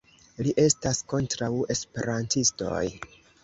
Li 0.47 0.53
estas 0.63 1.03
kontraŭ 1.13 1.51
esperantistoj 1.77 2.85